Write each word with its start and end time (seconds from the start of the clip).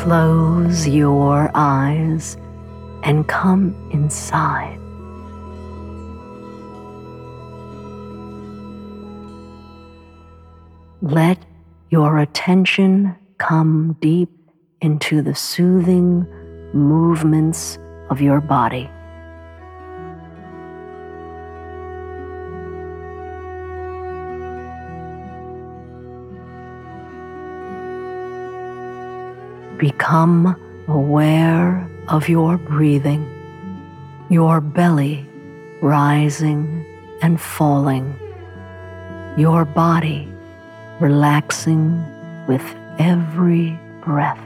Close 0.00 0.88
your 0.88 1.50
eyes 1.54 2.38
and 3.02 3.28
come 3.28 3.74
inside. 3.92 4.78
Let 11.02 11.44
your 11.90 12.18
attention 12.18 13.14
come 13.36 13.98
deep 14.00 14.30
into 14.80 15.20
the 15.20 15.34
soothing 15.34 16.26
movements 16.72 17.78
of 18.08 18.22
your 18.22 18.40
body. 18.40 18.88
Become 29.80 30.84
aware 30.88 31.88
of 32.08 32.28
your 32.28 32.58
breathing, 32.58 33.24
your 34.28 34.60
belly 34.60 35.26
rising 35.80 36.84
and 37.22 37.40
falling, 37.40 38.14
your 39.38 39.64
body 39.64 40.30
relaxing 41.00 41.96
with 42.46 42.62
every 42.98 43.80
breath. 44.04 44.38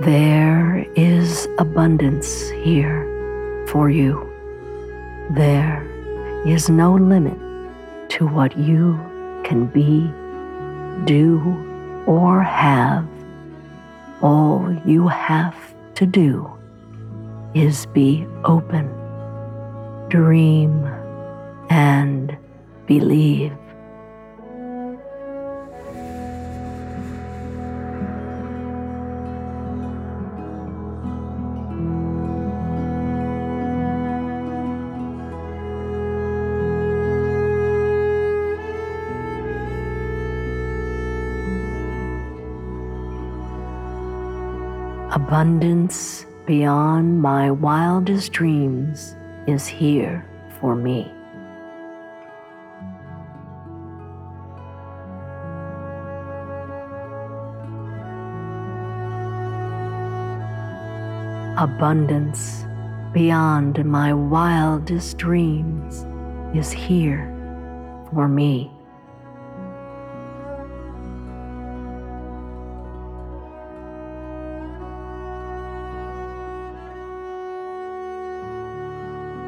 There 0.00 0.86
is 0.96 1.46
abundance 1.58 2.48
here 2.48 3.04
for 3.68 3.90
you. 3.90 4.27
There 5.30 5.86
is 6.46 6.70
no 6.70 6.94
limit 6.94 7.38
to 8.12 8.26
what 8.26 8.56
you 8.56 8.98
can 9.44 9.66
be, 9.66 10.10
do, 11.04 11.38
or 12.06 12.42
have. 12.42 13.06
All 14.22 14.74
you 14.86 15.06
have 15.06 15.54
to 15.96 16.06
do 16.06 16.50
is 17.54 17.84
be 17.86 18.26
open, 18.44 18.88
dream, 20.08 20.86
and 21.68 22.34
believe. 22.86 23.52
Abundance 45.12 46.26
beyond 46.44 47.22
my 47.22 47.50
wildest 47.50 48.30
dreams 48.30 49.16
is 49.46 49.66
here 49.66 50.22
for 50.60 50.76
me. 50.76 51.10
Abundance 61.56 62.66
beyond 63.14 63.82
my 63.86 64.12
wildest 64.12 65.16
dreams 65.16 66.04
is 66.54 66.70
here 66.70 67.34
for 68.12 68.28
me. 68.28 68.77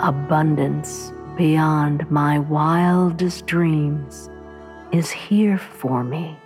Abundance 0.00 1.12
beyond 1.36 2.10
my 2.10 2.38
wildest 2.38 3.46
dreams 3.46 4.30
is 4.92 5.10
here 5.10 5.58
for 5.58 6.02
me. 6.02 6.36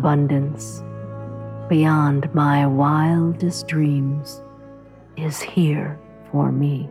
Abundance 0.00 0.82
beyond 1.68 2.34
my 2.34 2.66
wildest 2.66 3.68
dreams 3.68 4.40
is 5.18 5.42
here 5.42 6.00
for 6.30 6.50
me. 6.50 6.88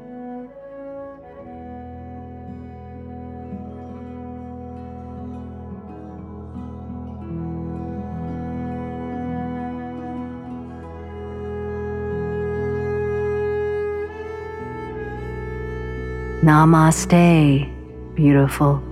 Namaste, 16.44 18.16
beautiful. 18.16 18.89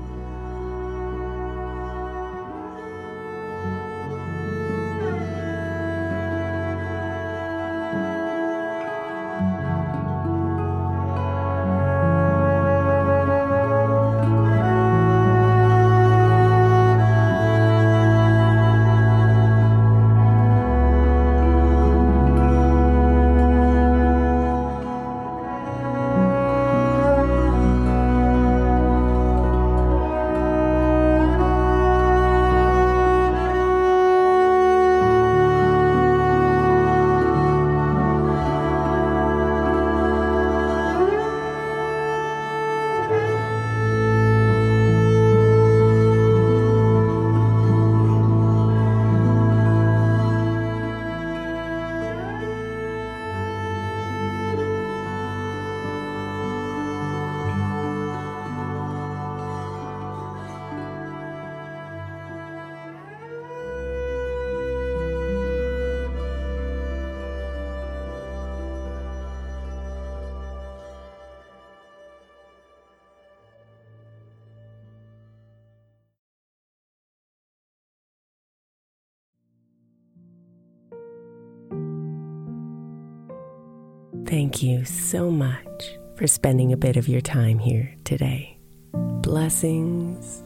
Thank 84.28 84.62
you 84.62 84.84
so 84.84 85.32
much 85.32 85.98
for 86.16 86.28
spending 86.28 86.74
a 86.74 86.78
bit 86.78 86.98
of 86.98 87.08
your 87.08 87.22
time 87.22 87.60
here 87.60 87.96
today. 88.04 88.58
Blessings 88.92 90.44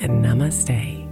and 0.00 0.22
namaste. 0.24 1.06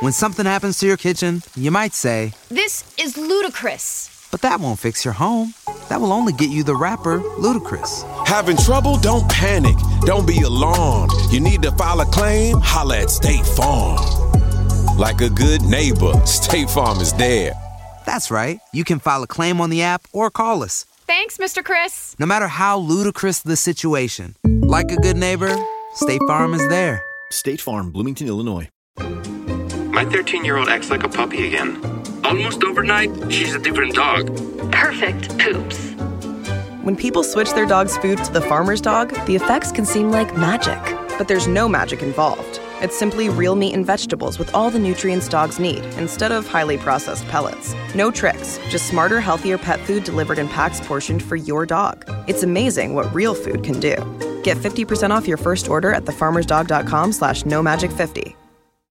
When 0.00 0.12
something 0.12 0.46
happens 0.46 0.78
to 0.78 0.86
your 0.86 0.96
kitchen, 0.96 1.42
you 1.56 1.70
might 1.70 1.94
say, 1.94 2.32
This 2.48 2.84
is 2.98 3.16
ludicrous. 3.16 4.12
but 4.30 4.42
that 4.42 4.60
won't 4.60 4.78
fix 4.78 5.04
your 5.04 5.14
home. 5.14 5.54
That 5.88 6.00
will 6.00 6.12
only 6.12 6.32
get 6.32 6.50
you 6.50 6.62
the 6.64 6.76
rapper, 6.76 7.20
Ludacris. 7.38 8.04
Having 8.26 8.58
trouble? 8.58 8.98
Don't 8.98 9.28
panic. 9.30 9.76
Don't 10.02 10.26
be 10.26 10.40
alarmed. 10.42 11.12
You 11.30 11.40
need 11.40 11.62
to 11.62 11.72
file 11.72 12.00
a 12.00 12.06
claim? 12.06 12.58
Holla 12.60 12.98
at 12.98 13.10
State 13.10 13.44
Farm. 13.46 13.98
Like 14.96 15.20
a 15.20 15.28
good 15.30 15.62
neighbor, 15.62 16.12
State 16.26 16.70
Farm 16.70 17.00
is 17.00 17.12
there. 17.14 17.52
That's 18.04 18.30
right. 18.30 18.60
You 18.72 18.84
can 18.84 18.98
file 19.00 19.22
a 19.22 19.26
claim 19.26 19.60
on 19.60 19.70
the 19.70 19.82
app 19.82 20.06
or 20.12 20.30
call 20.30 20.62
us. 20.62 20.84
Thanks, 21.06 21.38
Mr. 21.38 21.64
Chris. 21.64 22.14
No 22.18 22.26
matter 22.26 22.48
how 22.48 22.78
ludicrous 22.78 23.40
the 23.40 23.56
situation, 23.56 24.34
like 24.44 24.90
a 24.92 24.96
good 24.96 25.16
neighbor, 25.16 25.54
State 25.94 26.20
Farm 26.28 26.54
is 26.54 26.66
there. 26.68 27.02
State 27.30 27.60
Farm, 27.60 27.90
Bloomington, 27.90 28.28
Illinois. 28.28 28.68
My 28.98 30.04
13 30.04 30.44
year 30.44 30.56
old 30.56 30.68
acts 30.68 30.90
like 30.90 31.02
a 31.04 31.08
puppy 31.08 31.46
again. 31.48 31.82
Almost 32.24 32.62
overnight, 32.64 33.10
she's 33.32 33.54
a 33.54 33.58
different 33.58 33.94
dog. 33.94 34.26
Perfect 34.70 35.36
poops. 35.38 35.95
When 36.86 36.94
people 36.94 37.24
switch 37.24 37.52
their 37.52 37.66
dog's 37.66 37.98
food 37.98 38.22
to 38.22 38.32
the 38.32 38.40
farmer's 38.40 38.80
dog, 38.80 39.12
the 39.26 39.34
effects 39.34 39.72
can 39.72 39.84
seem 39.84 40.12
like 40.12 40.36
magic. 40.36 40.78
But 41.18 41.26
there's 41.26 41.48
no 41.48 41.68
magic 41.68 42.00
involved. 42.00 42.60
It's 42.80 42.96
simply 42.96 43.28
real 43.28 43.56
meat 43.56 43.74
and 43.74 43.84
vegetables 43.84 44.38
with 44.38 44.54
all 44.54 44.70
the 44.70 44.78
nutrients 44.78 45.26
dogs 45.28 45.58
need, 45.58 45.84
instead 45.98 46.30
of 46.30 46.46
highly 46.46 46.78
processed 46.78 47.26
pellets. 47.26 47.74
No 47.96 48.12
tricks, 48.12 48.60
just 48.68 48.86
smarter, 48.86 49.20
healthier 49.20 49.58
pet 49.58 49.80
food 49.80 50.04
delivered 50.04 50.38
in 50.38 50.46
packs 50.46 50.78
portioned 50.78 51.24
for 51.24 51.34
your 51.34 51.66
dog. 51.66 52.04
It's 52.28 52.44
amazing 52.44 52.94
what 52.94 53.12
real 53.12 53.34
food 53.34 53.64
can 53.64 53.80
do. 53.80 53.96
Get 54.44 54.56
50% 54.56 55.10
off 55.10 55.26
your 55.26 55.38
first 55.38 55.66
order 55.66 55.90
at 55.90 56.04
thefarmersdog.com 56.04 57.10
slash 57.10 57.44
no 57.44 57.64
magic 57.64 57.90
50. 57.90 58.36